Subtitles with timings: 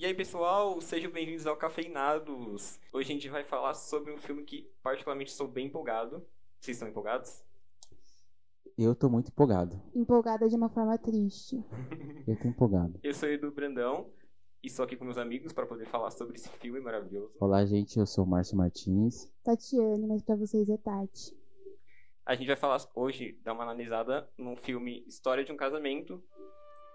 [0.00, 2.80] E aí, pessoal, sejam bem-vindos ao Cafeinados.
[2.90, 6.26] Hoje a gente vai falar sobre um filme que, particularmente, sou bem empolgado.
[6.58, 7.44] Vocês estão empolgados?
[8.78, 9.78] Eu tô muito empolgado.
[9.94, 11.62] Empolgada de uma forma triste.
[12.26, 12.98] Eu tô empolgado.
[13.02, 14.08] Eu sou Edu Brandão
[14.62, 17.34] e estou aqui com meus amigos para poder falar sobre esse filme maravilhoso.
[17.38, 17.98] Olá, gente.
[17.98, 19.30] Eu sou o Márcio Martins.
[19.44, 21.36] Tatiane, mas pra vocês é Tati.
[22.24, 26.24] A gente vai falar hoje, dar uma analisada num filme História de um Casamento.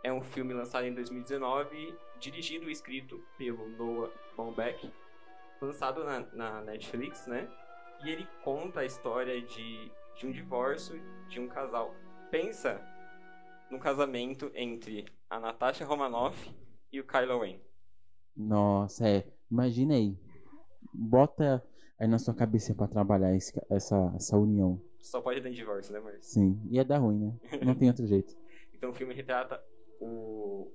[0.03, 4.91] É um filme lançado em 2019, dirigido e escrito pelo Noah Baumbach,
[5.61, 7.47] lançado na, na Netflix, né?
[8.03, 11.93] E ele conta a história de, de um divórcio de um casal.
[12.29, 12.81] Pensa
[13.71, 16.51] num casamento entre a Natasha Romanoff
[16.91, 17.59] e o Kylo Ren.
[18.35, 19.27] Nossa, é.
[19.49, 20.17] Imagina aí.
[20.93, 21.63] Bota
[21.99, 24.81] aí na sua cabeça pra trabalhar esse- essa, essa união.
[24.99, 26.21] Só pode dar em divórcio, né, Marcio?
[26.23, 26.59] Sim.
[26.69, 27.39] Ia dar ruim, né?
[27.65, 28.35] Não tem outro jeito.
[28.75, 29.63] Então o filme retrata
[30.01, 30.69] o,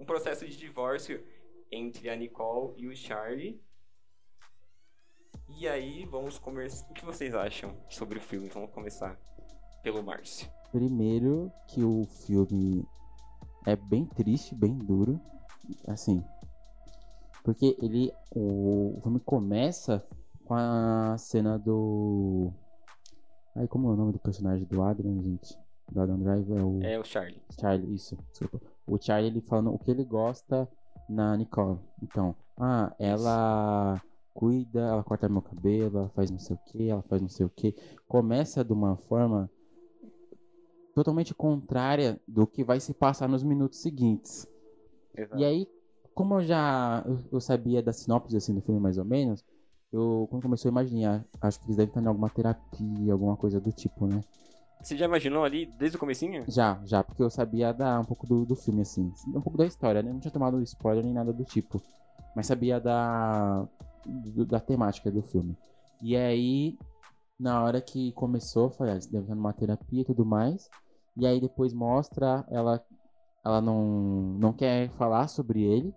[0.00, 1.22] um processo de divórcio
[1.70, 3.60] entre a Nicole e o Charlie.
[5.58, 6.88] E aí, vamos começar.
[6.90, 8.48] O que vocês acham sobre o filme?
[8.48, 9.20] Vamos começar
[9.82, 10.50] pelo Márcio.
[10.72, 12.84] Primeiro que o filme
[13.66, 15.20] é bem triste, bem duro.
[15.86, 16.24] Assim.
[17.44, 18.10] Porque ele.
[18.34, 20.02] O, o filme começa
[20.46, 22.50] com a cena do.
[23.54, 25.58] Ai, como é o nome do personagem do Adrian, gente?
[25.90, 26.82] Do Adam Drive é o.
[26.82, 27.42] É o Charlie.
[27.60, 28.60] Charlie, isso, desculpa.
[28.90, 30.68] O Charlie ele falando o que ele gosta
[31.08, 31.78] na Nicole.
[32.02, 34.02] Então, ah, ela
[34.34, 37.46] cuida, ela corta meu cabelo, ela faz não sei o que, ela faz não sei
[37.46, 37.74] o que.
[38.08, 39.48] Começa de uma forma
[40.94, 44.46] totalmente contrária do que vai se passar nos minutos seguintes.
[45.36, 45.68] E aí,
[46.14, 49.44] como eu já eu, eu sabia da sinopse assim do filme mais ou menos,
[49.92, 53.60] eu quando começou a imaginar, acho que eles devem estar em alguma terapia, alguma coisa
[53.60, 54.20] do tipo, né?
[54.82, 56.44] Você já imaginou ali desde o comecinho?
[56.48, 59.12] Já, já, porque eu sabia da, um pouco do, do filme, assim.
[59.28, 60.12] Um pouco da história, né?
[60.12, 61.80] Não tinha tomado spoiler nem nada do tipo.
[62.34, 63.66] Mas sabia da,
[64.06, 65.54] do- da temática do filme.
[66.02, 66.78] E aí,
[67.38, 70.70] na hora que começou, eu falei, ah, eles devem estar numa terapia e tudo mais.
[71.16, 72.82] E aí depois mostra ela.
[73.44, 73.84] Ela não,
[74.38, 75.94] não quer falar sobre ele,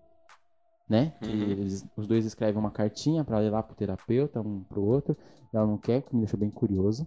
[0.90, 1.14] né?
[1.22, 1.30] Uhum.
[1.52, 5.16] eles- os dois escrevem uma cartinha pra ler lá pro terapeuta, um pro outro.
[5.54, 7.06] Ela não quer, que me deixou bem curioso.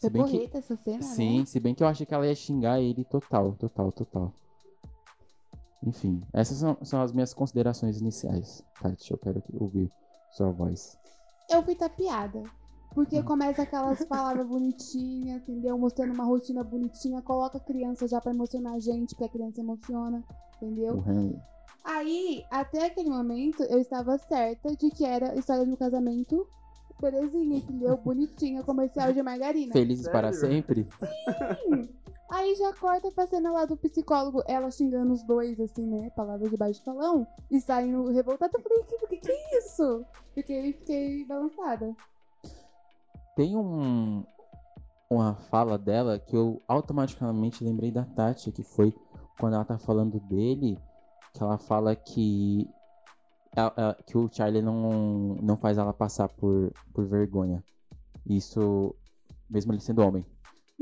[0.00, 1.46] Foi bem que- porreta essa cena, Sim, né?
[1.46, 4.32] se bem que eu achei que ela ia xingar ele total, total, total.
[5.82, 8.64] Enfim, essas são, são as minhas considerações iniciais.
[8.80, 9.90] Tati, eu quero ouvir
[10.32, 10.98] sua voz.
[11.50, 12.38] Eu fui tapeada.
[12.40, 12.44] Hum.
[12.94, 15.78] Porque começa aquelas palavras bonitinhas, entendeu?
[15.78, 19.60] Mostrando uma rotina bonitinha, coloca a criança já pra emocionar a gente, porque a criança
[19.60, 20.24] emociona,
[20.56, 21.04] entendeu?
[21.06, 21.38] Henry.
[21.84, 26.46] Aí, até aquele momento, eu estava certa de que era história de um casamento
[27.00, 27.96] belezinha, entendeu?
[27.96, 29.72] Bonitinha, comercial de margarina.
[29.72, 30.56] Felizes para Sério?
[30.56, 30.86] sempre?
[32.30, 36.10] Aí já corta pra cena lá do psicólogo, ela xingando os dois, assim, né?
[36.10, 37.26] Palavras de baixo calão.
[37.50, 38.52] E saindo revoltada.
[38.58, 40.04] Eu falei, que, que, que é isso?
[40.34, 41.96] Fiquei, fiquei balançada.
[43.34, 44.22] Tem um,
[45.08, 48.94] uma fala dela que eu automaticamente lembrei da Tati, que foi
[49.40, 50.78] quando ela tá falando dele,
[51.32, 52.68] que ela fala que,
[54.06, 57.62] que o Charlie não, não faz ela passar por, por vergonha.
[58.26, 58.94] Isso,
[59.48, 60.24] mesmo ele sendo homem.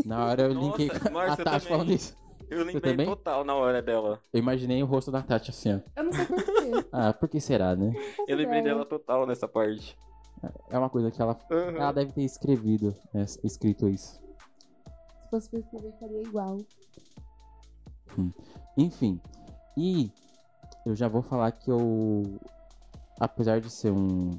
[0.05, 2.17] Na hora eu Nossa, linkei com a Tati falando isso.
[2.49, 3.07] Eu lembrei também?
[3.07, 4.21] total na hora dela.
[4.33, 5.81] Eu imaginei o rosto da Tati assim, ó.
[5.97, 6.53] Eu não sei porquê.
[6.93, 7.93] Ah, por que será, né?
[8.27, 9.97] Eu lembrei dela total nessa parte.
[10.71, 11.77] É uma coisa que ela, Uhum.
[11.77, 14.21] ela deve ter escrevido, né, escrito isso.
[15.23, 16.59] Se fosse pra escrever, faria igual.
[18.77, 19.21] Enfim,
[19.77, 20.11] e
[20.85, 22.39] eu já vou falar que eu,
[23.21, 24.31] apesar de ser um,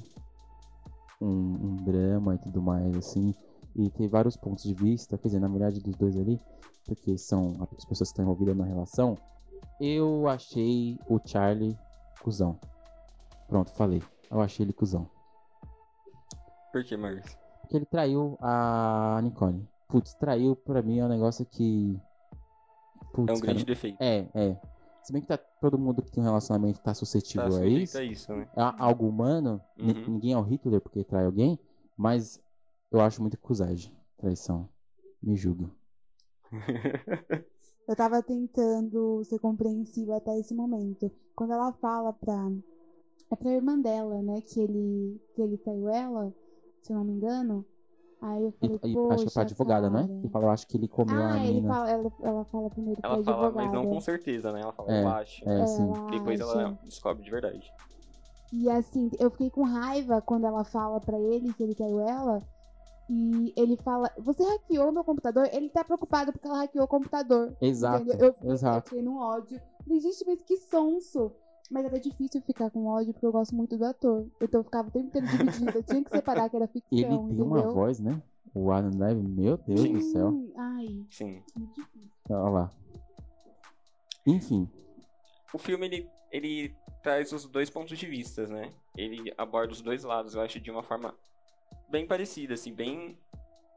[1.21, 3.33] um, um drama e tudo mais, assim,
[3.75, 6.39] e ter vários pontos de vista, quer dizer, na verdade dos dois ali,
[6.85, 9.17] porque são as pessoas que estão envolvidas na relação,
[9.79, 11.77] eu achei o Charlie
[12.21, 12.59] cuzão.
[13.47, 14.01] Pronto, falei.
[14.29, 15.09] Eu achei ele cuzão.
[16.71, 17.37] Por que, Márcio?
[17.61, 19.67] Porque ele traiu a Nicole.
[19.87, 21.97] Putz, traiu pra mim é um negócio que.
[23.13, 23.97] Putz, É um cara, grande defeito.
[24.01, 24.57] é, é.
[25.03, 27.97] Se bem que tá, todo mundo que tem um relacionamento tá suscetível Tá a isso.
[27.97, 28.49] a isso, né?
[28.55, 29.61] É algo humano.
[29.79, 30.13] Uhum.
[30.13, 31.59] Ninguém é o Hitler porque trai alguém.
[31.95, 32.39] Mas
[32.91, 33.91] eu acho muito cusagem.
[34.17, 34.69] Traição.
[35.21, 35.69] Me julgue.
[37.87, 41.09] Eu tava tentando ser compreensiva até esse momento.
[41.33, 42.51] Quando ela fala pra.
[43.31, 44.41] É pra irmã dela, né?
[44.41, 46.33] Que ele, que ele traiu ela,
[46.81, 47.65] se eu não me engano.
[48.21, 50.01] Aí eu E, falei, e acho que é pra advogada, né?
[50.01, 50.19] cara.
[50.23, 51.73] E fala, eu acho que ele comeu a Ah, ele menina.
[51.73, 53.55] fala, ela, ela fala primeiro Ela pra fala, advogada.
[53.55, 54.61] mas não com certeza, né?
[54.61, 55.49] Ela fala, É, eu acho.
[55.49, 55.83] É, sim.
[55.93, 56.77] Ela Depois ela acha.
[56.83, 57.71] descobre de verdade.
[58.51, 62.41] E assim, eu fiquei com raiva quando ela fala pra ele que ele traiu ela.
[63.09, 65.47] E ele fala, você hackeou meu computador?
[65.53, 67.55] Ele tá preocupado porque ela hackeou o computador.
[67.61, 68.03] Exato.
[68.03, 68.27] Entendeu?
[68.27, 68.89] Eu fiquei, eu Exato.
[68.89, 69.61] fiquei no ódio.
[69.83, 71.31] Falei, gente, mas que sonso.
[71.69, 74.25] Mas era difícil ficar com ódio porque eu gosto muito do ator.
[74.41, 75.77] Então eu ficava o tempo inteiro dividida.
[75.77, 77.45] Eu tinha que separar que era ficção, Ele tem entendeu?
[77.45, 78.21] uma voz, né?
[78.53, 80.33] O Adam Driver, meu Deus do céu.
[80.57, 81.43] Ai, Sim.
[81.55, 82.09] difícil.
[82.29, 82.71] Olha lá.
[84.25, 84.67] Enfim,
[85.53, 88.69] O filme, ele, ele traz os dois pontos de vista, né?
[88.97, 91.13] Ele aborda os dois lados, eu acho, de uma forma
[91.89, 93.17] bem parecida, assim, bem,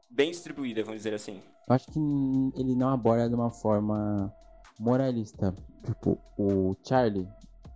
[0.09, 1.41] bem distribuída, vamos dizer assim.
[1.69, 1.99] eu acho que
[2.59, 4.33] ele não aborda de uma forma
[4.79, 5.55] moralista.
[5.85, 7.27] Tipo, o Charlie,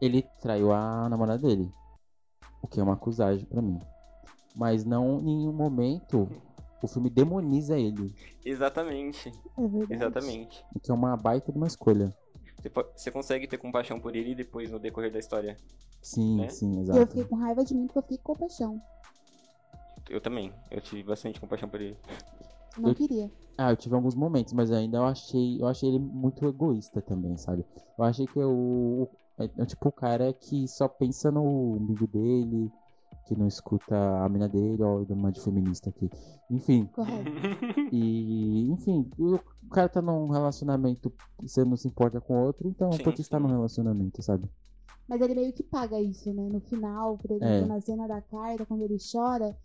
[0.01, 1.71] ele traiu a namorada dele.
[2.61, 3.79] O que é uma acusagem pra mim.
[4.55, 6.27] Mas não em nenhum momento
[6.81, 8.13] o filme demoniza ele.
[8.43, 9.31] Exatamente,
[9.89, 10.63] É exatamente.
[10.75, 12.15] O que é uma baita de uma escolha.
[12.95, 15.57] Você, consegue ter compaixão por ele depois, no decorrer da história.
[16.01, 16.49] Sim, Né?
[16.49, 17.07] sim, E eu exato.
[17.07, 18.81] fiquei com raiva de mim porque eu fiquei com compaixão.
[20.09, 21.97] Eu também, eu tive bastante compaixão por ele.
[22.77, 23.31] Não Eu- queria.
[23.57, 27.37] Ah, eu tive alguns momentos, mas ainda eu achei, eu achei ele muito egoísta também,
[27.37, 27.65] sabe?
[27.97, 29.07] Eu achei que o,
[29.39, 31.43] é, é tipo o cara que só pensa no
[31.75, 32.71] umbigo dele,
[33.27, 36.09] que não escuta a mina dele, ó, dou uma de feminista aqui.
[36.49, 37.29] Enfim, Correto.
[37.91, 41.11] e enfim, o o cara tá num relacionamento
[41.41, 43.43] e você não se importa com o outro, então Sim, por que tá sim.
[43.43, 44.47] num relacionamento, sabe?
[45.07, 46.47] Mas ele meio que paga isso, né?
[46.51, 47.65] No final, por exemplo, É.
[47.65, 49.57] na cena da carta, quando ele chora,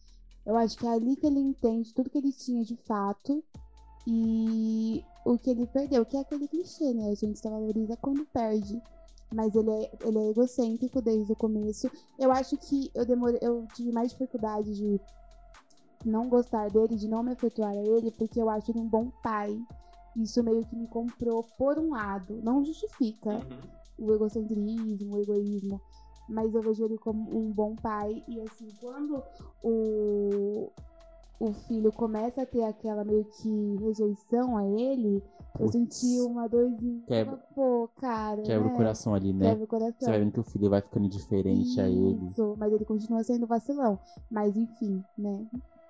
[0.46, 3.44] eu acho que é ali que ele entende tudo que ele tinha de fato
[4.06, 7.10] e o que ele perdeu, que é aquele clichê, né?
[7.10, 8.80] A gente só valoriza quando perde.
[9.32, 11.90] Mas ele é, ele é egocêntrico desde o começo.
[12.18, 15.00] Eu acho que eu demorei, eu tive mais dificuldade de
[16.04, 19.10] não gostar dele, de não me afetuar a ele, porque eu acho ele um bom
[19.22, 19.56] pai.
[20.16, 22.40] Isso meio que me comprou por um lado.
[22.42, 24.06] Não justifica Uhum.
[24.08, 25.80] o egocentrismo, o egoísmo.
[26.28, 28.24] Mas eu vejo ele como um bom pai.
[28.26, 29.22] E assim, quando
[29.62, 30.70] o,
[31.40, 35.22] o filho começa a ter aquela meio que rejeição a ele,
[35.58, 37.02] eu senti uma dorzinha.
[37.06, 38.42] Quebra- Pô, cara.
[38.42, 38.74] Quebra né?
[38.74, 39.48] o coração ali, né?
[39.48, 39.98] Quebra o coração.
[39.98, 42.28] Você vai vendo que o filho vai ficando diferente a ele.
[42.28, 43.98] Isso, mas ele continua sendo vacilão.
[44.30, 45.46] Mas enfim, né?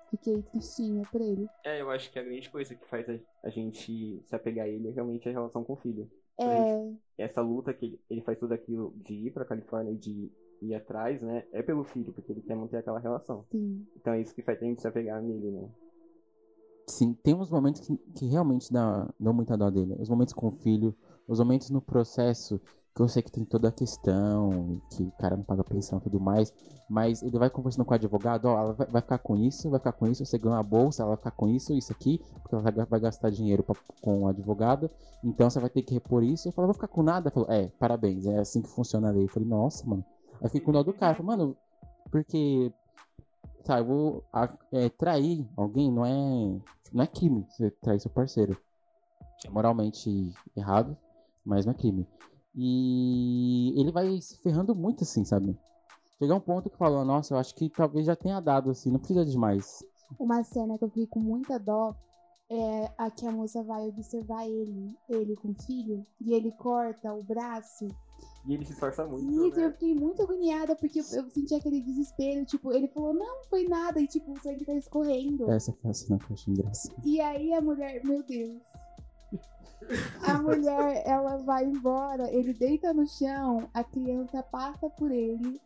[0.09, 1.47] Fiquei tristinha por ele.
[1.65, 3.05] É, eu acho que a grande coisa que faz
[3.43, 6.09] a, gente se apegar a ele é realmente a relação com o filho.
[6.39, 10.31] É, Essa luta que ele, ele faz tudo aquilo de ir pra Califórnia e de
[10.61, 11.43] ir atrás, né?
[11.51, 13.45] É pelo filho, porque ele quer manter aquela relação.
[13.51, 13.85] sim.
[13.95, 15.69] Então é isso que faz a gente se apegar nele, né?
[16.87, 19.95] Sim, tem uns momentos que, que realmente dá, dão muita dó dele.
[19.99, 20.93] Os momentos com o filho,
[21.27, 22.59] os momentos no processo,
[22.93, 26.01] que eu sei que tem toda a questão, que o cara não paga pensão e
[26.01, 26.53] tudo mais,
[26.89, 29.79] mas ele vai conversando com o advogado, ó, ela vai, vai ficar com isso, vai
[29.79, 32.53] ficar com isso, você ganha uma bolsa, ela vai ficar com isso, isso aqui, porque
[32.55, 34.89] ela vai, vai gastar dinheiro pra- com o advogado,
[35.23, 36.49] então você vai ter que repor isso.
[36.49, 37.29] Eu falei, vou ficar com nada?
[37.29, 39.23] Ele falou, é, parabéns, é assim que funciona a lei.
[39.23, 40.03] Eu falei, nossa, mano.
[40.41, 41.55] Aí fiquei com dó do cara, mano,
[42.11, 42.71] porque
[43.63, 46.59] tá, eu vou a- é, trair alguém não é
[46.91, 48.57] não é crime você trair seu parceiro.
[49.45, 50.97] É moralmente errado,
[51.45, 52.07] mas não é crime.
[52.55, 55.57] E ele vai se ferrando muito assim, sabe?
[56.19, 58.99] Chegar um ponto que falou, nossa, eu acho que talvez já tenha dado assim, não
[58.99, 59.83] precisa de mais.
[60.19, 61.95] Uma cena que eu fiquei com muita dó
[62.49, 67.13] é a que a moça vai observar ele, ele com o filho, e ele corta
[67.13, 67.87] o braço.
[68.45, 69.71] E ele se esforça muito, Isso, eu né?
[69.71, 73.99] fiquei muito agoniada, porque eu, eu senti aquele desespero, tipo, ele falou, não, foi nada,
[74.01, 75.49] e tipo, o sangue tá escorrendo.
[75.51, 76.95] Essa foi a cena que eu achei engraçada.
[77.05, 78.61] E aí a mulher, meu Deus.
[80.23, 85.59] A mulher, ela vai embora, ele deita no chão, a criança passa por ele,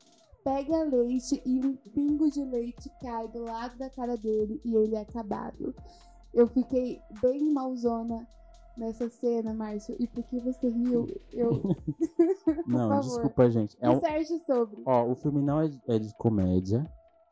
[0.43, 4.95] pega leite e um pingo de leite cai do lado da cara dele e ele
[4.95, 5.75] é acabado.
[6.33, 8.27] Eu fiquei bem malzona
[8.77, 9.95] nessa cena, Márcio.
[9.99, 11.61] E porque você riu, eu.
[12.67, 13.77] Não, desculpa, gente.
[13.79, 14.83] É um, Disserte sobre.
[14.85, 16.85] Ó, o filme não é, é de comédia,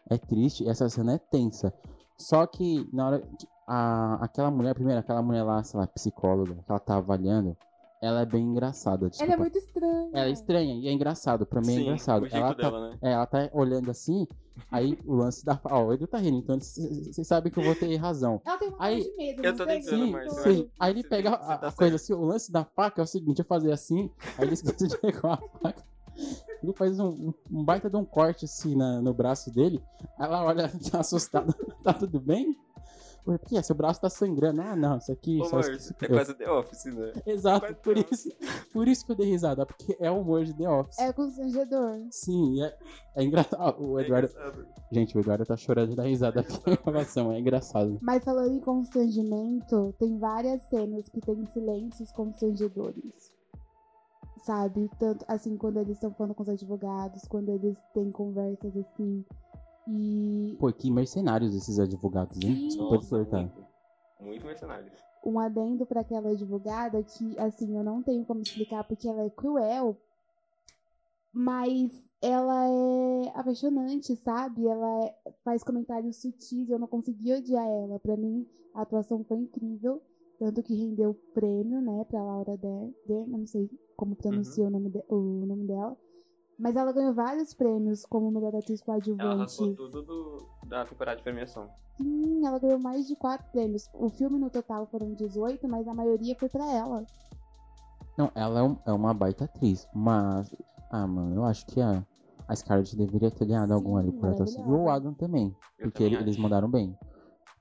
[0.09, 1.73] é triste, essa cena é tensa.
[2.17, 6.53] Só que na hora que a, aquela mulher, primeiro, aquela mulher lá, sei lá, psicóloga,
[6.53, 7.57] que ela tá avaliando,
[8.05, 9.10] ela é bem engraçada.
[9.10, 9.31] Desculpa.
[9.31, 10.10] Ela é muito estranha.
[10.13, 12.24] Ela é estranha e é engraçado, pra mim é Sim, engraçado.
[12.24, 12.98] o jeito Ela tá, dela, né?
[13.01, 14.27] é, ela tá olhando assim,
[14.72, 15.60] aí o lance da.
[15.65, 18.41] Ó, o Edu tá rindo, então vocês sabem que eu vou ter razão.
[18.45, 19.43] Ela tem uma Aí- de medo.
[19.45, 20.63] Eu tô tentando, Sim, eu sim.
[20.63, 23.03] que Aí ele pega tem- a, tá a coisa assim, o lance da faca é
[23.03, 25.83] o seguinte, eu fazer assim, aí ele esquece de pegar a faca.
[26.62, 29.81] Ele faz um, um- um baita de um corte assim na- no braço dele.
[30.17, 32.55] Aí ela olha tá assustada, tá tudo bem?
[33.23, 33.61] Por quê?
[33.63, 34.61] Seu braço tá sangrando.
[34.61, 35.39] Ah, não, isso aqui.
[35.39, 37.13] Ô, isso- é quase The Office, né?
[37.25, 38.29] Exato, quase por isso,
[38.73, 40.99] por isso que eu dei risada, porque é o humor de The Office.
[40.99, 41.99] É constrangedor.
[42.11, 42.77] Sim, é,
[43.15, 43.81] é engraçado.
[43.81, 44.27] O É Eduardo.
[44.29, 44.67] engraçado.
[44.91, 47.97] Gente, o Eduardo tá chorando de dar risada aqui na gravação, é engraçado.
[48.01, 53.31] Mas falando em constrangimento, tem várias cenas que tem silêncios constrangedores.
[54.45, 54.89] Sabe?
[54.99, 59.23] Tanto assim, quando eles estão falando com os advogados, quando eles têm conversas assim.
[59.87, 62.55] E Pô, que mercenários esses advogados, hein?
[62.55, 62.67] Sim.
[62.67, 63.65] Desculpa Nossa, muito.
[64.21, 64.93] Muito mercenários.
[65.25, 69.29] um adendo pra aquela advogada que, assim, eu não tenho como explicar porque ela é
[69.29, 69.97] cruel.
[71.33, 74.67] Mas ela é apaixonante, sabe?
[74.67, 77.99] Ela é- faz comentários sutis, eu não consegui odiar ela.
[77.99, 80.01] Pra mim, a atuação foi incrível.
[80.39, 84.69] Tanto que rendeu o prêmio, né, pra Laura Der, Der não sei como pronuncia o,
[84.69, 85.97] nome de- o nome dela.
[86.63, 89.38] Mas ela ganhou vários prêmios como melhor atriz Ela coadjuvante.
[89.38, 91.70] raspou tudo do- da temporada de premiação.
[91.98, 93.89] Sim, ela ganhou mais de quatro prêmios.
[93.93, 97.05] O filme no total foram 18, mas a maioria foi pra ela.
[98.17, 100.50] Não, ela é, um- é uma baita atriz, mas.
[100.89, 102.01] Ah, mano, eu acho que a,
[102.48, 104.65] a Scarlett deveria ter ganhado algum ali por atuação.
[104.65, 104.89] E o.
[104.89, 105.53] Adam também.
[105.77, 106.98] Eu Porque também ele- eles mandaram bem.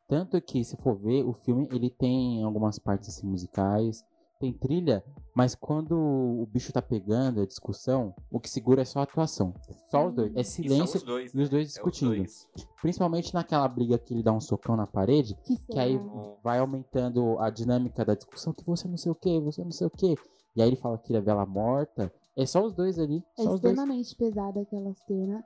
[0.07, 4.05] Tanto que, se for ver, o filme ele tem algumas partes assim, musicais,
[4.43, 5.03] tem trilha,
[5.35, 9.55] mas quando o bicho tá pegando, a discussão, o que segura é só a atuação.
[9.91, 10.35] Só os dois.
[10.37, 11.49] É E silêncio, os dois, e os né?
[11.51, 12.17] dois É os discutindo.
[12.17, 12.49] dois.
[12.81, 15.99] principalmente naquela briga que ele dá um socão na parede, Que que aí
[16.43, 19.87] vai aumentando a dinâmica da discussão, que você não sei o que, você não sei
[19.87, 20.15] o que.
[20.57, 22.13] E aí ele fala que ele é vela morta.
[22.37, 23.23] É só os dois ali.
[23.39, 23.73] É Só os dois.
[23.73, 25.43] extremamente pesada aquela cena.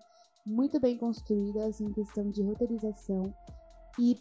[0.47, 3.33] Muito bem construída, assim, em questão de roteirização.
[3.99, 4.17] E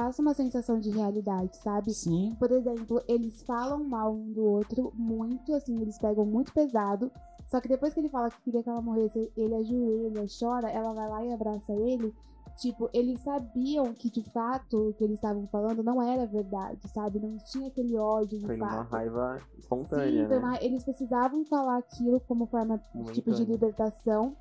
[0.00, 1.92] passa uma sensação de realidade, sabe?
[1.92, 2.34] Sim.
[2.38, 7.12] Por exemplo, eles falam mal um do outro muito, assim, eles pegam muito pesado.
[7.46, 10.94] Só que depois que ele fala que queria que ela morresse, ele ajoelha, chora, ela
[10.94, 12.14] vai lá e abraça ele.
[12.56, 17.18] Tipo, eles sabiam que de fato o que eles estavam falando não era verdade, sabe?
[17.18, 18.88] Não tinha aquele ódio de Foi fato.
[18.90, 20.42] raiva Sim, espontânea, foi né?
[20.44, 22.80] uma- eles precisavam falar aquilo como forma
[23.12, 24.34] tipo de libertação,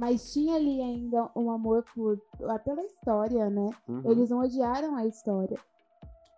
[0.00, 2.18] mas tinha ali ainda um amor por
[2.64, 3.68] pela história, né?
[3.86, 4.10] Uhum.
[4.10, 5.58] Eles não odiaram a história.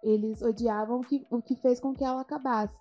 [0.02, 2.76] Eles odiavam o que, o que fez com que ela acabasse.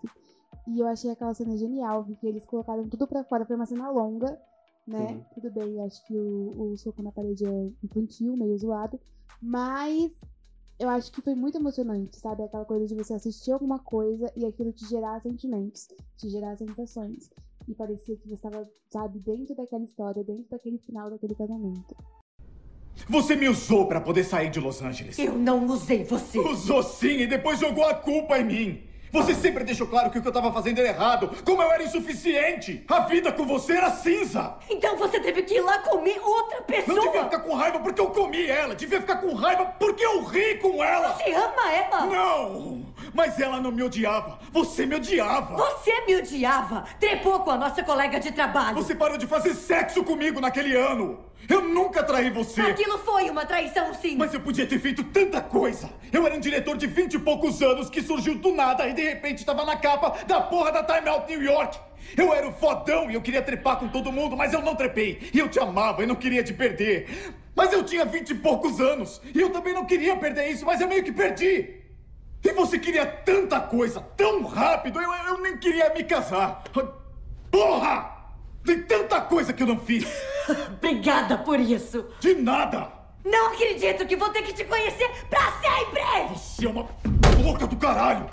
[0.68, 3.46] E eu achei aquela cena genial, porque eles colocaram tudo pra fora.
[3.46, 4.42] Foi uma cena longa,
[4.88, 5.10] né?
[5.10, 5.26] Sim.
[5.36, 9.00] Tudo bem, acho que o, o soco na parede é infantil, meio zoado.
[9.40, 10.12] Mas
[10.80, 12.42] eu acho que foi muito emocionante, sabe?
[12.42, 17.30] Aquela coisa de você assistir alguma coisa e aquilo te gerar sentimentos, te gerar sensações.
[17.68, 21.96] E parecia que você estava, sabe, dentro daquela história, dentro daquele final daquele casamento.
[23.10, 25.18] Você me usou pra poder sair de Los Angeles.
[25.18, 26.38] Eu não usei você.
[26.40, 28.84] Usou sim e depois jogou a culpa em mim.
[29.12, 31.84] Você sempre deixou claro que o que eu tava fazendo era errado, como eu era
[31.84, 32.86] insuficiente.
[32.88, 34.58] A vida com você era cinza.
[34.70, 37.24] Então você teve que ir lá comer outra Não devia pessoa.
[37.26, 40.82] ficar com raiva porque eu comi ela, devia ficar com raiva porque eu ri com
[40.82, 41.14] ela.
[41.18, 42.06] Você ama ela?
[42.06, 42.81] Não,
[43.14, 44.40] mas ela não me odiava.
[44.52, 45.56] Você me odiava.
[45.56, 46.86] Você me odiava.
[47.00, 48.76] Trepou com a nossa colega de trabalho.
[48.76, 51.20] Você parou de fazer sexo comigo naquele ano.
[51.50, 52.62] Eu nunca traí você.
[52.62, 54.16] Aquilo foi uma traição, sim.
[54.16, 55.90] Mas eu podia ter feito tanta coisa!
[56.12, 59.02] Eu era um diretor de vinte e poucos anos que surgiu do nada e de
[59.02, 61.78] repente estava na capa da porra da Time Out New York!
[62.16, 65.30] Eu era o fodão e eu queria trepar com todo mundo, mas eu não trepei.
[65.34, 67.34] E eu te amava e não queria te perder.
[67.56, 70.80] Mas eu tinha vinte e poucos anos e eu também não queria perder isso, mas
[70.80, 71.81] eu meio que perdi.
[72.44, 76.64] E você queria tanta coisa, tão rápido, eu, eu nem queria me casar.
[77.52, 78.12] Porra!
[78.66, 80.06] Tem tanta coisa que eu não fiz.
[80.78, 82.06] Obrigada por isso.
[82.20, 82.92] De nada!
[83.24, 86.02] Não acredito que vou ter que te conhecer pra sempre.
[86.34, 86.88] Você é uma
[87.44, 88.28] louca do caralho!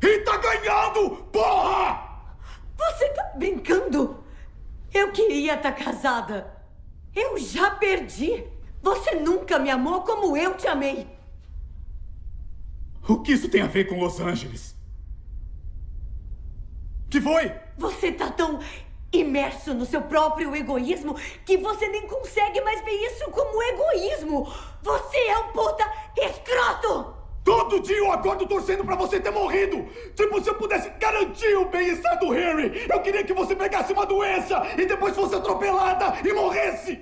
[0.00, 2.12] E tá ganhando, porra!
[2.76, 4.24] Você tá brincando?
[4.92, 6.52] Eu queria estar casada.
[7.14, 8.44] Eu já perdi.
[8.82, 11.06] Você nunca me amou como eu te amei.
[13.08, 14.76] O que isso tem a ver com Los Angeles?
[17.10, 17.52] Que foi?
[17.76, 18.60] Você tá tão
[19.12, 24.50] imerso no seu próprio egoísmo que você nem consegue mais ver isso como egoísmo.
[24.82, 25.84] Você é um puta
[26.16, 27.22] escroto!
[27.44, 29.84] Todo dia eu acordo torcendo pra você ter morrido!
[30.14, 34.06] Tipo, se eu pudesse garantir o bem-estar do Harry, eu queria que você pegasse uma
[34.06, 37.00] doença e depois fosse atropelada e morresse!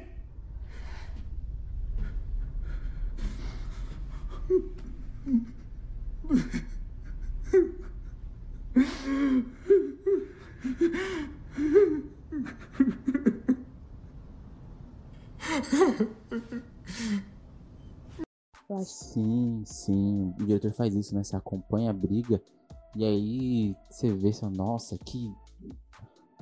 [4.48, 6.19] Eu acho
[18.84, 20.34] Sim, sim.
[20.38, 21.24] O diretor faz isso, né?
[21.24, 22.40] Você acompanha a briga
[22.96, 25.32] e aí você vê assim, nossa, que.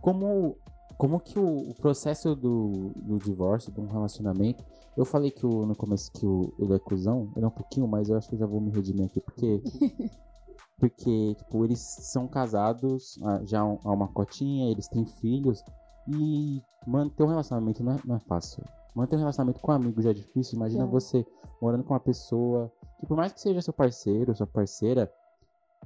[0.00, 0.57] Como,
[0.98, 4.64] como que o, o processo do, do divórcio, de um relacionamento.
[4.96, 7.86] Eu falei que o, no começo que o, ele é cuzão, ele é um pouquinho,
[7.86, 9.62] mas eu acho que eu já vou me redimir aqui, porque.
[10.76, 15.64] porque, tipo, eles são casados ah, já há uma cotinha, eles têm filhos,
[16.06, 18.64] e manter um relacionamento não é, não é fácil.
[18.94, 20.90] Manter um relacionamento com um amigo já é difícil, imagina Já.
[20.90, 21.26] você
[21.60, 25.12] morando com uma pessoa que por mais que seja seu parceiro, sua parceira,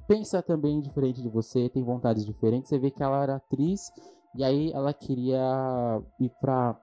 [0.07, 2.69] pensa também diferente de você, tem vontades diferentes.
[2.69, 3.91] Você vê que ela era atriz
[4.35, 6.79] e aí ela queria ir pra,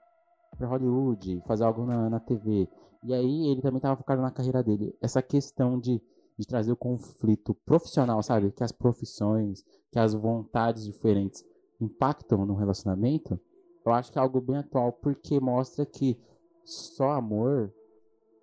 [0.57, 2.69] pra Hollywood, fazer algo na, na TV.
[3.02, 4.97] E aí ele também tava focado na carreira dele.
[5.00, 6.00] Essa questão de,
[6.38, 8.52] de trazer o conflito profissional, sabe?
[8.52, 11.45] Que as profissões, que as vontades diferentes
[11.80, 13.40] impactam no relacionamento.
[13.85, 16.19] eu acho que é algo bem atual, porque mostra que
[16.64, 17.73] só amor,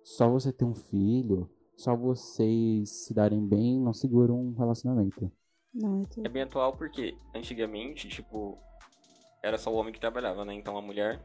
[0.02, 5.30] só você ter um filho, só vocês se darem bem não segura um relacionamento.
[5.72, 6.26] Não, é.
[6.26, 8.58] É bem atual porque antigamente, tipo,
[9.42, 10.54] era só o homem que trabalhava, né?
[10.54, 11.20] Então a mulher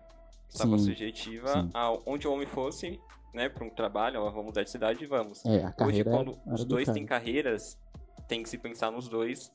[0.49, 1.69] estava Sim, subjetiva sim.
[1.73, 2.99] a onde o homem fosse,
[3.33, 5.43] né, para um trabalho, ó, vamos mudar de cidade e vamos.
[5.45, 7.79] É, Hoje, quando os do dois têm carreiras,
[8.27, 9.51] tem que se pensar nos dois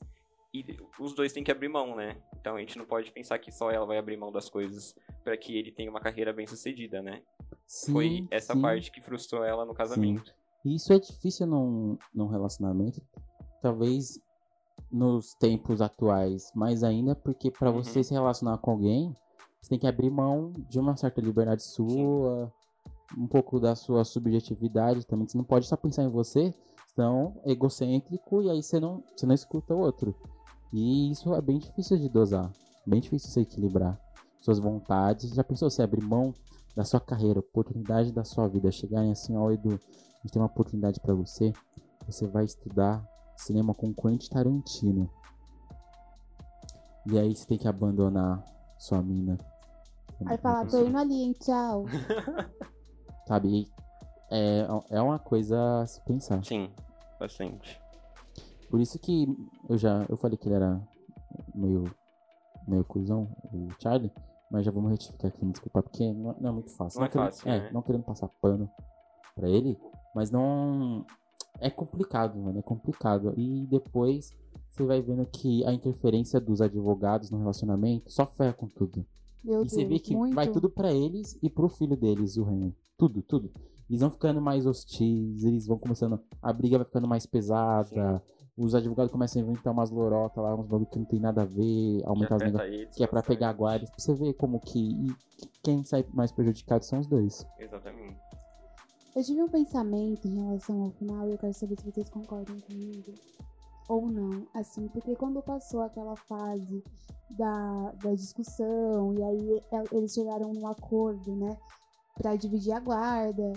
[0.53, 0.65] e
[0.99, 2.17] os dois têm que abrir mão, né?
[2.41, 5.37] Então a gente não pode pensar que só ela vai abrir mão das coisas para
[5.37, 7.23] que ele tenha uma carreira bem sucedida, né?
[7.67, 8.61] Sim, Foi essa sim.
[8.61, 10.35] parte que frustrou ela no casamento.
[10.65, 13.01] E isso é difícil num, num relacionamento,
[13.63, 14.21] talvez
[14.91, 17.83] nos tempos atuais, mais ainda porque para Uhum.
[17.83, 19.15] você se relacionar com alguém,
[19.61, 22.53] você tem que abrir mão de uma certa liberdade sua,
[23.17, 25.27] um pouco da sua subjetividade também.
[25.27, 26.55] Você não pode só pensar em você,
[26.95, 30.15] senão é egocêntrico e aí você não, você não escuta o outro.
[30.73, 32.51] E isso é bem difícil de dosar,
[32.87, 33.99] bem difícil você equilibrar
[34.41, 35.31] suas vontades.
[35.35, 36.33] Já pensou você abrir mão
[36.77, 40.47] da sua carreira, oportunidade da sua vida, chegarem assim, ó, Edu, a gente tem uma
[40.47, 41.53] oportunidade pra você.
[42.07, 43.05] Você vai estudar
[43.39, 45.11] cinema com Quentin Tarantino.
[47.07, 48.45] E aí você tem que abandonar
[48.79, 49.39] sua mina.
[50.27, 51.87] Aí fala, tô indo ali, hein, tchau.
[53.27, 53.49] Sabe?
[53.49, 53.73] E
[54.31, 56.45] É, é uma coisa a se pensar.
[56.45, 56.71] Sim,
[57.19, 57.81] bastante.
[58.69, 59.27] Por isso que
[59.69, 60.05] eu já.
[60.09, 60.81] Eu falei que ele era
[61.55, 61.85] meio.
[62.67, 64.13] meio cuzão, o Charlie.
[64.51, 67.01] Mas já vamos retificar aqui, me desculpa, porque não, não é muito fácil.
[67.01, 67.71] Não é querendo, fácil, é, né?
[67.71, 68.71] não querendo passar pano
[69.35, 69.79] pra ele,
[70.15, 71.05] mas não.
[71.61, 73.35] É complicado, mano, é complicado.
[73.37, 74.33] E depois
[74.69, 79.05] você vai vendo que a interferência dos advogados no relacionamento só ferra com tudo.
[79.45, 80.35] Meu E você Deus, vê que muito.
[80.35, 82.75] vai tudo pra eles e pro filho deles, o Henry.
[82.97, 83.51] Tudo, tudo.
[83.89, 86.21] Eles vão ficando mais hostis, eles vão começando.
[86.43, 88.23] A briga vai ficando mais pesada.
[88.57, 91.45] Os advogados começam a inventar umas lorotas lá, uns bagulho que não tem nada a
[91.45, 92.97] ver, aumentar os negócios.
[92.97, 93.89] Que é pra pegar guardas.
[93.89, 94.91] Pra você ver como que.
[94.91, 95.07] e
[95.63, 97.47] quem sai mais prejudicado são os dois.
[97.59, 98.19] Exatamente.
[99.17, 102.59] Eu tive um pensamento em relação ao final e eu quero saber se vocês concordam
[102.61, 103.13] comigo
[103.89, 104.47] ou não.
[104.55, 106.83] Assim, porque quando passou aquela fase
[107.31, 111.57] da, da discussão e aí el- eles chegaram num acordo, né,
[112.15, 113.53] pra dividir a guarda,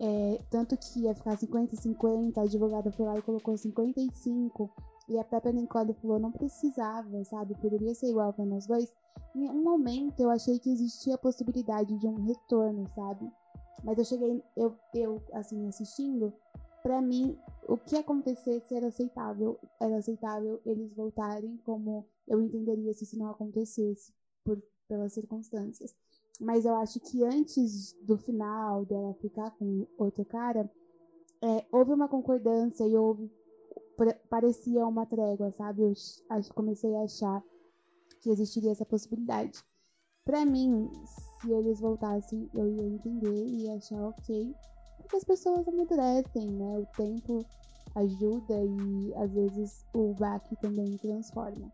[0.00, 4.70] é, tanto que ia ficar 50-50, a advogada foi lá e colocou 55
[5.08, 8.92] e a própria Nicole falou não precisava, sabe, poderia ser igual pra nós dois.
[9.34, 13.30] Em um momento eu achei que existia a possibilidade de um retorno, sabe?
[13.82, 16.32] Mas eu cheguei, eu, eu assim, assistindo,
[16.82, 17.38] pra mim,
[17.68, 19.58] o que acontecesse era aceitável.
[19.80, 24.12] Era aceitável eles voltarem como eu entenderia se isso não acontecesse,
[24.44, 25.94] por, pelas circunstâncias.
[26.40, 30.70] Mas eu acho que antes do final dela ficar com outro cara,
[31.42, 33.30] é, houve uma concordância e houve.
[33.96, 35.82] pare- Parecia uma trégua, sabe?
[35.82, 35.92] Eu
[36.54, 37.42] comecei a achar
[38.20, 39.62] que existiria essa possibilidade.
[40.24, 40.90] Pra mim,
[41.40, 44.54] se eles voltassem, eu ia entender e ia achar ok.
[44.98, 46.78] Porque as pessoas amadurecem, né?
[46.78, 47.44] O tempo
[47.94, 51.72] ajuda e às vezes o baque também transforma.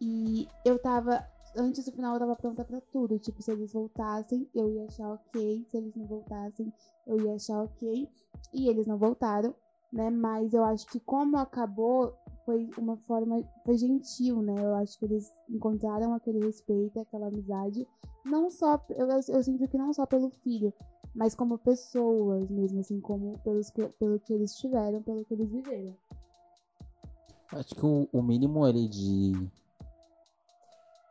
[0.00, 1.24] E eu tava.
[1.54, 3.18] Antes do final eu tava pronta pra tudo.
[3.18, 5.66] Tipo, se eles voltassem, eu ia achar ok.
[5.70, 6.72] Se eles não voltassem,
[7.06, 8.08] eu ia achar ok.
[8.54, 9.54] E eles não voltaram,
[9.92, 10.10] né?
[10.10, 13.42] Mas eu acho que como acabou, foi uma forma.
[13.64, 14.54] Foi gentil, né?
[14.58, 17.86] Eu acho que eles encontraram aquele respeito, aquela amizade.
[18.24, 18.84] Não só.
[18.90, 20.72] Eu, eu sinto que não só pelo filho,
[21.14, 25.50] mas como pessoas mesmo, assim, como pelos que, pelo que eles tiveram, pelo que eles
[25.50, 25.94] viveram.
[27.52, 29.32] Acho que o, o mínimo ali de.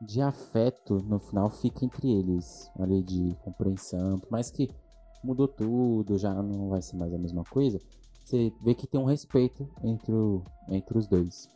[0.01, 2.71] de afeto no final fica entre eles.
[2.79, 4.19] Ali de compreensão.
[4.19, 4.69] Por mais que
[5.23, 7.79] mudou tudo, já não vai ser mais a mesma coisa.
[8.23, 11.49] Você vê que tem um respeito entre, o, entre os dois.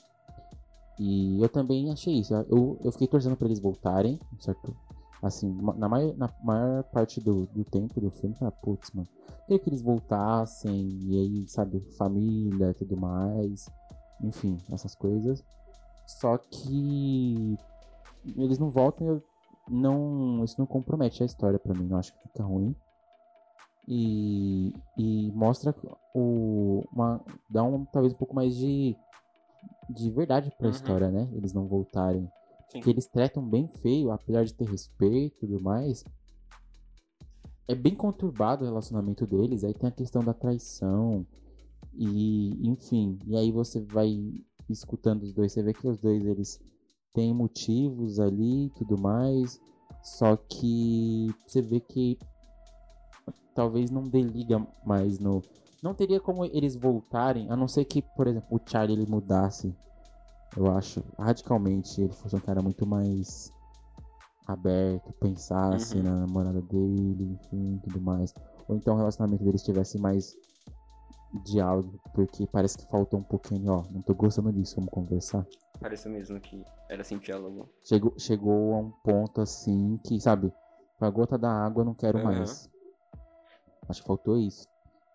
[1.00, 2.34] E eu também achei isso.
[2.34, 4.76] Eu, eu fiquei torcendo pra eles voltarem, certo?
[5.22, 9.08] Assim, na maior, na maior parte do, do tempo do filme, eu putz, mano.
[9.46, 13.68] Queria que eles voltassem, e aí, sabe, família e tudo mais.
[14.22, 15.44] Enfim, essas coisas.
[16.06, 17.58] Só que
[18.38, 19.24] eles não voltam, eu
[19.70, 22.76] não, isso não compromete a história pra mim, eu acho que fica ruim.
[23.88, 25.76] E, e mostra
[26.14, 28.96] o uma dá um talvez um pouco mais de
[29.90, 30.74] de verdade pra Uhum.
[30.74, 31.30] história, né?
[31.34, 32.28] Eles não voltarem.
[32.72, 32.82] Sim.
[32.82, 36.04] Que eles tratam bem feio, apesar de ter respeito e tudo mais.
[37.68, 41.26] É bem conturbado o relacionamento deles, aí tem a questão da traição.
[41.94, 44.34] E, enfim, e aí você vai
[44.70, 46.60] escutando os dois, você vê que os dois eles
[47.14, 49.60] têm motivos ali e tudo mais.
[50.04, 52.18] Só que você vê que
[53.54, 55.42] talvez não dê liga mais no.
[55.82, 59.76] Não teria como eles voltarem, a não ser que, por exemplo, o Charlie ele mudasse.
[60.56, 63.52] Eu acho, radicalmente, ele fosse um cara muito mais
[64.48, 66.04] aberto, pensasse Uhum.
[66.04, 68.34] na namorada dele, enfim, tudo mais.
[68.68, 70.36] Ou então o relacionamento deles tivesse mais
[71.44, 75.46] diálogo, porque parece que faltou um pouquinho, ó, não tô gostando disso, vamos conversar.
[75.80, 77.70] Parece mesmo que era sem diálogo.
[77.84, 80.52] Chegou, chegou a um ponto assim que, sabe,
[80.98, 82.26] com a gota da água não quero Aham.
[82.26, 82.70] mais.
[83.88, 84.68] Acho que faltou isso.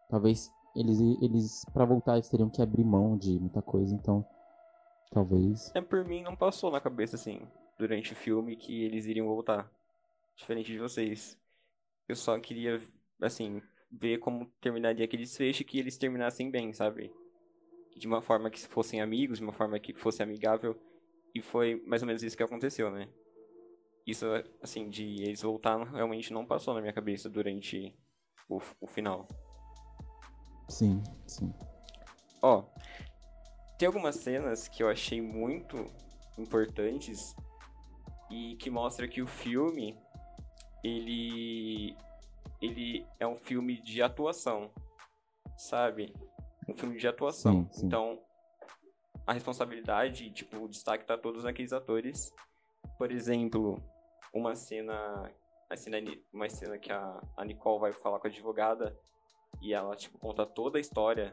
[0.09, 4.25] Talvez eles, eles para voltar, eles teriam que abrir mão de muita coisa, então
[5.11, 5.73] talvez.
[5.75, 7.41] É, por mim não passou na cabeça, assim,
[7.79, 9.71] durante o filme que eles iriam voltar.
[10.37, 11.39] Diferente de vocês.
[12.09, 12.81] Eu só queria,
[13.21, 17.13] assim, ver como terminaria aquele desfecho que eles terminassem bem, sabe?
[17.97, 20.77] De uma forma que fossem amigos, de uma forma que fosse amigável.
[21.35, 23.09] E foi mais ou menos isso que aconteceu, né?
[24.07, 24.27] Isso,
[24.63, 27.95] assim, de eles voltar realmente não passou na minha cabeça durante
[28.51, 29.27] o, o final.
[30.69, 31.55] Sim, sim.
[32.43, 32.65] Ó,
[33.79, 35.77] tem algumas cenas que eu achei muito
[36.37, 37.35] importantes
[38.31, 39.99] e que mostra que o filme
[40.85, 41.97] ele
[42.61, 44.71] ele é um filme de atuação,
[45.57, 46.15] sabe?
[46.69, 47.65] Um filme de atuação.
[47.65, 47.87] Sim, sim.
[47.87, 48.21] Então,
[49.27, 52.33] a responsabilidade, tipo, o destaque tá todos naqueles atores.
[52.99, 53.83] Por exemplo,
[54.33, 55.33] uma cena,
[55.71, 55.99] a cena
[56.33, 58.95] uma cena que a, a Nicole vai falar com a advogada
[59.63, 61.33] e ela tipo conta toda a história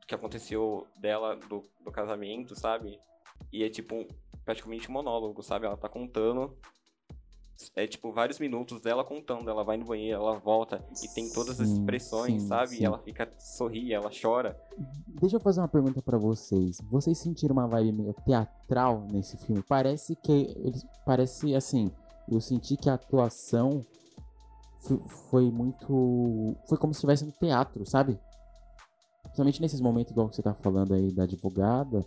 [0.00, 2.98] do que aconteceu dela do, do casamento, sabe?
[3.52, 4.08] E é tipo um,
[4.44, 5.66] praticamente um monólogo, sabe?
[5.66, 6.56] Ela tá contando
[7.74, 11.58] é tipo vários minutos dela contando, ela vai no banheiro, ela volta e tem todas
[11.60, 12.68] as Sim, expressões, sim, sabe?
[12.68, 12.82] sim.
[12.82, 14.60] E ela fica sorri, ela chora.
[15.20, 16.80] Deixa eu fazer uma pergunta pra vocês.
[16.90, 19.62] Vocês sentiram uma vibe meio teatral nesse filme?
[19.66, 21.90] Parece que eles parece assim,
[22.30, 23.84] eu senti que a atuação
[24.80, 28.18] fo- foi muito foi como se estivesse no teatro, sabe?
[29.22, 32.04] Principalmente nesses momentos igual que você tá falando aí da advogada,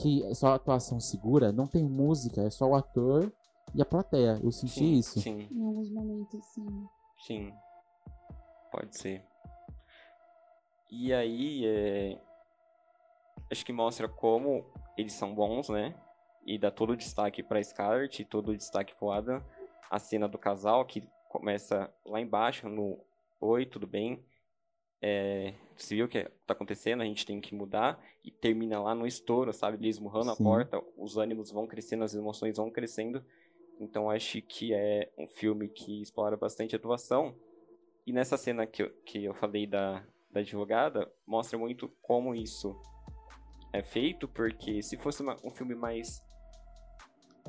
[0.00, 3.30] que é só a atuação segura, não tem música, é só o ator
[3.74, 4.40] e a plateia.
[4.42, 5.20] Eu senti Sim, isso.
[5.20, 6.86] Sim, Em alguns momentos, sim.
[7.26, 7.52] sim.
[8.72, 9.24] Pode ser.
[10.90, 12.20] E aí, é...
[13.50, 14.64] acho que mostra como
[14.96, 15.94] eles são bons, né?
[16.50, 19.40] E dá todo o destaque pra Scarlett e todo o destaque pro Adam.
[19.88, 22.98] A cena do casal que começa lá embaixo no
[23.40, 24.20] Oi, tudo bem?
[25.00, 25.54] É...
[25.76, 27.02] Você viu o que tá acontecendo?
[27.02, 28.04] A gente tem que mudar.
[28.24, 29.76] E termina lá no estouro, sabe?
[29.76, 30.42] Ele esmurrando a Sim.
[30.42, 33.24] porta, os ânimos vão crescendo, as emoções vão crescendo.
[33.78, 37.32] Então acho que é um filme que explora bastante a atuação.
[38.04, 42.76] E nessa cena que eu, que eu falei da, da advogada, mostra muito como isso
[43.72, 46.28] é feito, porque se fosse uma- um filme mais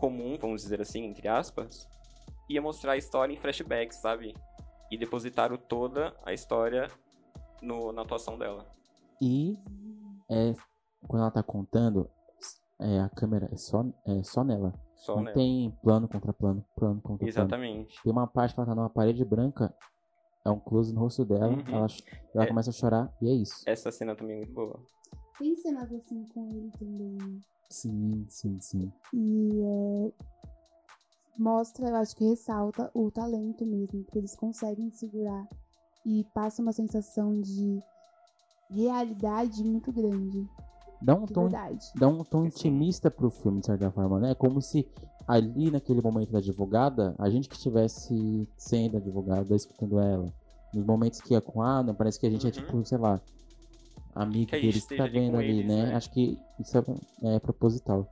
[0.01, 1.87] comum, vamos dizer assim, entre aspas,
[2.49, 4.33] ia mostrar a história em flashbacks, sabe?
[4.91, 6.89] E depositaram toda a história
[7.61, 8.65] no, na atuação dela.
[9.21, 9.55] E
[10.29, 10.53] é,
[11.07, 12.09] quando ela tá contando,
[12.79, 14.73] é, a câmera é só, é só nela.
[14.95, 15.33] Só, não né?
[15.33, 17.29] tem plano contra plano, plano contra plano.
[17.29, 18.01] Exatamente.
[18.03, 19.73] Tem uma parte que ela tá numa parede branca,
[20.45, 21.63] é um close no rosto dela, Uhum.
[21.67, 21.87] ela,
[22.35, 22.47] ela É.
[22.47, 23.63] começa a chorar e é isso.
[23.67, 24.79] Essa cena também é muito boa.
[25.37, 27.39] Tem cenas assim com ele também.
[27.71, 28.91] Sim, sim, sim.
[29.13, 30.11] E é,
[31.37, 35.47] mostra, eu acho que ressalta o talento mesmo, porque eles conseguem segurar
[36.05, 37.79] e passa uma sensação de
[38.69, 40.47] realidade muito grande,
[41.01, 41.91] Dá um de tom, verdade.
[41.95, 44.31] dá um tom intimista pro filme, de certa forma, né?
[44.31, 44.87] É como se
[45.27, 50.31] ali naquele momento da advogada, a gente que estivesse sendo advogada, escutando ela.
[50.73, 52.55] Nos momentos que ia com a Adam, parece que a gente é Uhum.
[52.55, 53.19] tipo, sei lá,
[54.13, 55.85] amigo Que deles que tá vendo ali, eles, né?
[55.87, 55.95] né?
[55.95, 58.07] Acho que isso é, é proposital.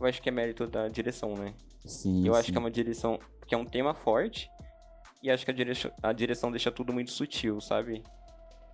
[0.00, 1.54] Eu acho que é mérito da direção, né?
[1.84, 2.26] Sim.
[2.26, 2.52] Eu acho sim.
[2.52, 3.18] que é uma direção.
[3.46, 4.50] que é um tema forte.
[5.22, 8.02] E acho que a direção, a direção deixa tudo muito sutil, sabe?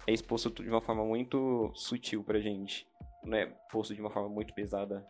[0.06, 2.86] É exposto de uma forma muito sutil pra gente.
[3.24, 5.06] Não é posto de uma forma muito pesada.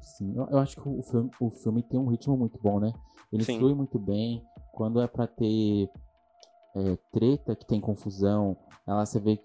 [0.00, 2.92] Sim, eu, acho que o filme, o filme tem um ritmo muito bom, né?
[3.32, 3.58] Ele Sim.
[3.58, 4.44] flui muito bem.
[4.72, 5.88] Quando é pra ter
[6.74, 8.56] é, treta, que tem confusão,
[8.86, 9.40] ela você vê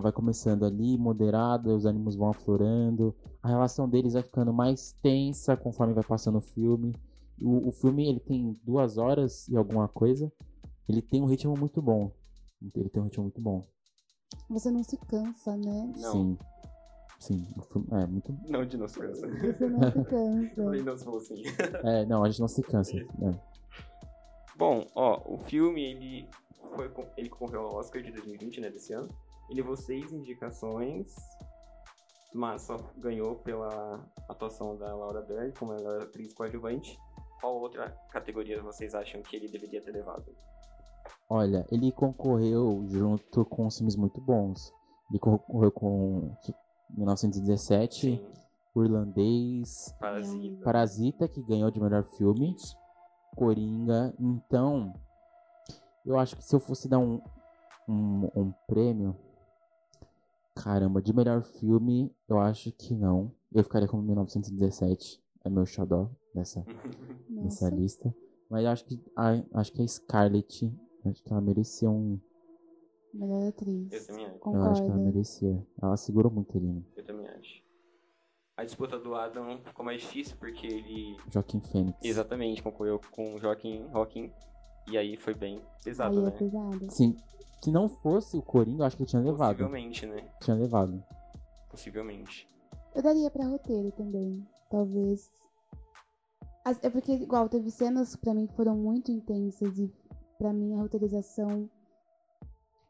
[0.00, 3.14] vai começando ali, moderada, os ânimos vão aflorando.
[3.42, 6.94] A relação deles vai ficando mais tensa conforme vai passando o filme.
[7.40, 10.32] O, o filme, ele tem duas horas e alguma coisa.
[10.88, 12.10] Ele tem um ritmo muito bom.
[12.74, 13.62] Ele tem um ritmo muito bom.
[14.50, 15.92] Você não se cansa, né?
[15.96, 16.12] Não.
[16.12, 16.38] Sim.
[17.18, 18.36] Sim, o filme é muito.
[18.48, 19.26] Não de cansa.
[19.26, 20.54] Você não se cansa.
[20.54, 21.42] Falei não vou sim.
[21.82, 22.94] É, não, a gente não se cansa.
[23.18, 23.40] né?
[24.56, 26.28] Bom, ó, o filme ele
[26.74, 29.08] foi ele concorreu ao Oscar de 2020, né, desse ano.
[29.48, 31.14] Ele levou seis indicações,
[32.34, 36.98] mas só ganhou pela atuação da Laura Dern como melhor atriz coadjuvante.
[37.40, 40.34] Qual outra categoria vocês acham que ele deveria ter levado?
[41.28, 44.72] Olha, ele concorreu junto com filmes muito bons.
[45.10, 46.36] Ele concorreu com
[46.90, 48.26] 1917, Sim.
[48.74, 50.64] O Irlandês, Parasita.
[50.64, 52.54] Parasita, que ganhou de melhor filme.
[53.34, 54.14] Coringa.
[54.20, 54.92] Então,
[56.04, 57.20] eu acho que se eu fosse dar um,
[57.88, 59.16] um, um prêmio.
[60.56, 63.30] Caramba, de melhor filme, eu acho que não.
[63.52, 65.22] Eu ficaria com 1917.
[65.44, 66.64] É meu xodó dessa
[67.30, 67.68] Nossa.
[67.68, 68.12] lista.
[68.50, 70.72] Mas eu acho que a, acho que a Scarlett.
[71.04, 72.18] Acho que ela merecia um.
[73.14, 73.92] Melhor atriz.
[73.92, 74.34] Eu também acho.
[74.34, 74.98] Eu acho que ela Concordo.
[75.04, 75.66] merecia.
[75.82, 76.66] Ela segurou muito ali.
[76.66, 76.82] né?
[76.96, 77.62] Eu também acho.
[78.56, 81.98] A disputa do Adam ficou mais difícil porque ele Joaquim Fênix.
[82.02, 84.32] exatamente concorreu com o Joaquim Rockin.
[84.90, 86.30] E aí foi bem pesado, Aí é né?
[86.30, 86.90] pesado.
[86.90, 87.14] Sim.
[87.62, 89.56] Se não fosse o Coringa, eu acho que ele tinha levado.
[89.56, 90.28] Possivelmente, né?
[90.40, 91.02] Tinha levado.
[91.70, 92.48] Possivelmente.
[92.94, 94.46] Eu daria pra roteiro também.
[94.70, 95.30] Talvez.
[96.82, 99.92] É porque, igual, teve cenas pra mim que foram muito intensas e
[100.38, 101.68] pra mim a roteirização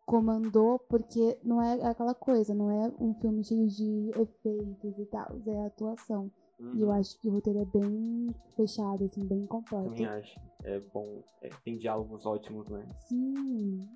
[0.07, 5.37] comandou, porque não é aquela coisa, não é um filme cheio de efeitos e tal,
[5.47, 6.31] é a atuação.
[6.75, 6.95] E eu Uhum.
[6.95, 9.89] acho que o roteiro é bem fechado, assim, bem completo.
[9.91, 10.41] Também acho.
[10.65, 11.23] É bom.
[11.43, 12.87] é, tem diálogos ótimos, né?
[13.09, 13.87] Sim,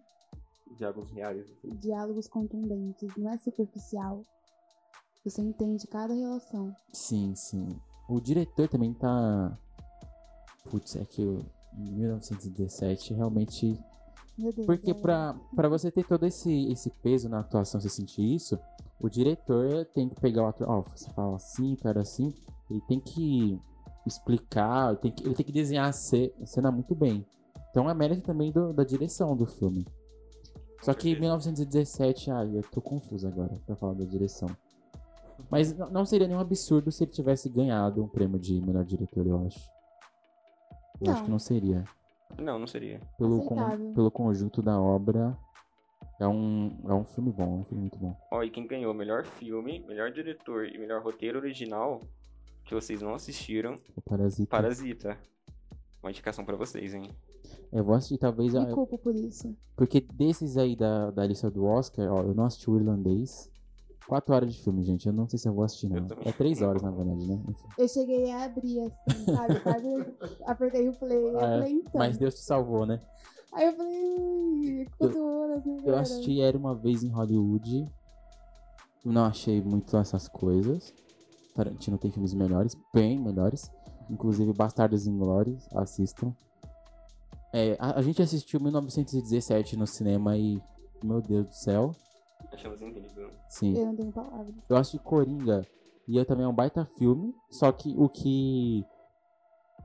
[0.76, 1.40] Diálogos reais.
[1.50, 1.68] assim.
[1.76, 4.22] diálogos contundentes, não é superficial.
[5.24, 6.72] Você entende cada relação.
[6.92, 7.78] Sim, sim.
[8.08, 9.58] O diretor também tá.
[10.70, 13.78] Putz, é que o 1917 realmente.
[14.38, 14.66] Meu Deus.
[14.66, 18.58] Porque é- pra, pra você ter todo esse, esse peso na atuação, você sentir isso,
[18.98, 20.68] o diretor tem que pegar o ator.
[20.68, 22.34] Ó, você fala assim, cara assim.
[22.70, 23.60] Ele tem que
[24.06, 27.26] explicar, ele tem que, ele tem que desenhar a cena muito bem.
[27.70, 29.86] Então é mérito também do- da direção do filme.
[30.80, 31.20] Só que certeza.
[31.20, 34.48] 1917, ah, eu tô confuso agora pra falar da direção.
[35.50, 39.46] Mas não seria nenhum absurdo se ele tivesse ganhado um prêmio de melhor diretor, eu
[39.46, 39.58] acho.
[41.00, 41.24] Eu acho Não.
[41.24, 41.84] que não seria.
[42.38, 43.00] Não, não seria.
[43.18, 45.36] Pelo, con- pelo conjunto da obra,
[46.20, 48.14] é um, é um filme bom, é um filme muito bom.
[48.30, 52.00] Ó, e quem ganhou melhor filme, melhor diretor e melhor roteiro original,
[52.64, 54.48] que vocês não assistiram, O Parasita.
[54.50, 55.18] Parasita.
[56.02, 57.10] Uma indicação pra vocês, hein?
[57.72, 58.52] Eu vou assistir talvez.
[58.54, 59.54] Me a- culpo por isso.
[59.76, 63.50] Porque desses aí da, da lista do Oscar, ó, eu não assisti o irlandês.
[64.06, 65.06] Quatro horas de filme, gente.
[65.06, 66.08] Eu não sei se eu vou assistir, não.
[66.24, 67.40] É três horas, na verdade, né?
[67.48, 67.68] Enfim.
[67.78, 69.60] Eu cheguei a abrir assim, sabe?
[69.60, 69.86] Quase
[70.44, 71.16] apertei o play.
[71.28, 71.92] Eu Ah, falei, então.
[71.94, 73.00] Mas Deus te salvou, né?
[73.52, 75.76] Aí eu falei, "Ui, quatro horas, né?
[75.78, 77.86] Eu cara?" assisti Era Uma Vez em Hollywood.
[79.04, 80.92] Não achei muito essas coisas.
[81.54, 83.70] Tarantino tem filmes melhores, bem melhores.
[84.10, 86.34] Inclusive Bastardos Inglórios, assistam.
[87.52, 90.60] É, a, a gente assistiu 1917 no cinema e,
[91.02, 91.92] meu Deus do céu,
[92.52, 93.30] Achamos incrível.
[93.48, 93.76] sim.
[93.76, 94.54] Eu não tenho palavras.
[94.68, 95.66] Eu assisti Coringa
[96.06, 98.84] e eu também é um baita filme, só que o que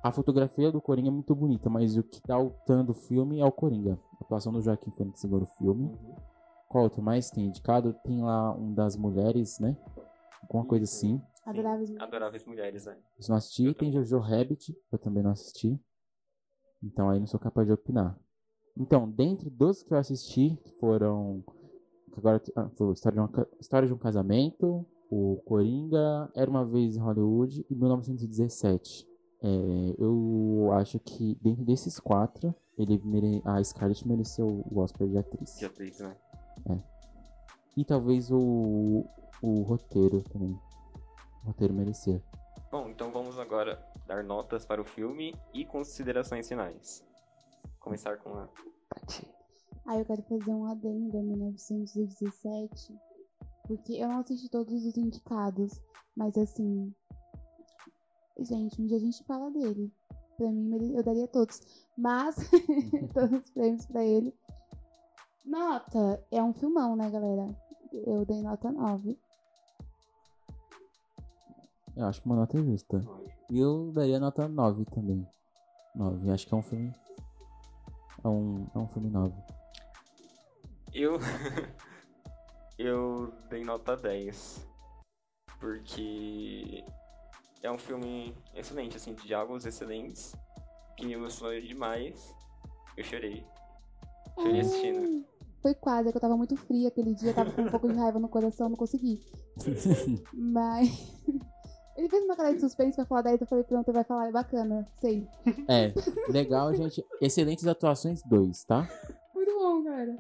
[0.03, 3.45] a fotografia do Coringa é muito bonita, mas o que tá altando o filme é
[3.45, 3.99] o Coringa.
[4.21, 5.85] A atuação do Joaquim Fênix segura o filme.
[5.85, 6.15] Uhum.
[6.69, 7.93] Qual outro mais tem indicado?
[8.03, 9.75] Tem lá um das mulheres, né?
[10.43, 10.97] Alguma coisa Isso.
[10.97, 11.21] assim.
[11.45, 11.95] Adoráveis.
[11.99, 12.97] Adoráveis mulheres, né?
[13.19, 13.73] Isso não assisti.
[13.73, 15.79] Tem Jojo Rabbit, eu também não assisti.
[16.85, 18.17] Então aí não sou capaz de opinar.
[18.77, 21.43] Então, dentre dos que eu assisti, foram.
[22.15, 26.95] Agora ah, foi História de, uma História de um Casamento, o Coringa, Era uma Vez
[26.95, 29.07] em Hollywood e 1917.
[29.41, 33.41] É, eu acho que dentro desses quatro, ele mere...
[33.43, 35.57] a Scarlett mereceu o Oscar de atriz.
[35.57, 36.15] De atriz, né?
[37.75, 39.05] E talvez o,
[39.41, 40.57] o roteiro também.
[41.43, 42.21] O roteiro merecer.
[42.75, 47.07] Bom, então vamos agora dar notas para o filme e considerações finais.
[47.79, 48.49] Começar com a
[48.89, 49.25] Tati.
[49.85, 52.93] Aí eu quero fazer um adendo a 1917.
[53.65, 55.81] Porque eu não assisti todos os indicados.
[56.17, 56.93] Mas assim.
[58.39, 59.89] Gente, um dia a gente fala dele.
[60.35, 61.61] Pra mim, eu daria todos.
[61.97, 62.35] Mas,
[63.15, 64.37] todos os prêmios pra ele.
[65.45, 67.55] Nota, é um filmão, né, galera?
[67.93, 69.17] Eu dei nota 9.
[71.95, 73.01] Eu acho que uma nota justa.
[73.49, 75.25] E eu daria nota 9 também.
[75.95, 76.31] 9.
[76.31, 76.93] Acho que é um filme.
[78.23, 79.33] É um, é um filme 9.
[80.93, 81.17] Eu.
[82.77, 84.67] eu dei nota 10.
[85.59, 86.83] Porque.
[87.63, 90.35] É um filme excelente, assim, de diálogos excelentes.
[90.97, 92.35] Que me emocionou demais.
[92.97, 93.45] Eu chorei.
[94.35, 95.25] Chorei assistindo.
[95.61, 97.97] Foi quase, é que eu tava muito fria aquele dia, tava com um pouco de
[97.97, 99.19] raiva no coração, não consegui.
[100.31, 100.89] Mas.
[101.95, 104.31] Ele fez uma cara de suspense pra falar, daí eu falei, pronto, vai falar, é
[104.31, 105.27] bacana, sei.
[105.69, 105.93] é,
[106.29, 107.03] legal, gente.
[107.21, 108.87] Excelentes atuações 2, tá?
[109.33, 110.17] Muito bom, cara.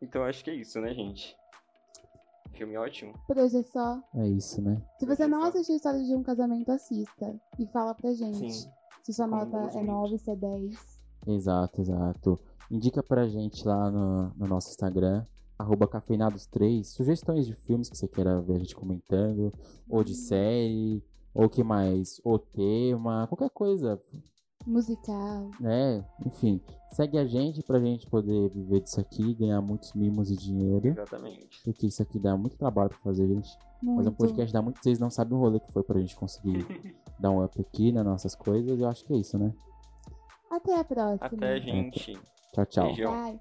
[0.00, 1.36] Então acho que é isso, né, gente?
[2.52, 3.14] Filme ótimo.
[3.26, 4.00] Por hoje é só.
[4.14, 4.80] É isso, né?
[4.98, 7.34] Se você não assistiu a história de um casamento, assista.
[7.58, 8.52] E fala pra gente.
[8.52, 8.70] Sim.
[9.02, 9.82] Se sua nota é muito.
[9.82, 11.00] 9, se é 10.
[11.26, 12.40] Exato, exato.
[12.70, 15.24] Indica pra gente lá no, no nosso Instagram.
[15.60, 19.52] Arroba cafeinados3, sugestões de filmes que você queira ver a gente comentando,
[19.88, 21.02] ou de série,
[21.34, 24.00] ou que mais, ou tema, qualquer coisa,
[24.66, 25.50] Musical.
[25.60, 26.04] né?
[26.26, 26.60] Enfim,
[26.92, 31.62] segue a gente pra gente poder viver disso aqui, ganhar muitos mimos e dinheiro, Exatamente.
[31.64, 33.50] porque isso aqui dá muito trabalho pra fazer, gente.
[33.82, 36.14] Mas é um podcast dá muito, vocês não sabem o rolê que foi pra gente
[36.16, 36.66] conseguir
[37.18, 39.52] dar um up aqui nas nossas coisas, eu acho que é isso, né?
[40.50, 41.26] Até a próxima.
[41.26, 42.18] Até, gente.
[42.52, 42.86] Tchau, tchau.
[42.86, 43.12] Beijão.
[43.12, 43.40] Bye.